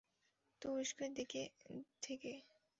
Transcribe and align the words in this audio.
তুরস্কের 0.61 1.09
দিক 1.15 1.31
থেকে। 2.01 2.31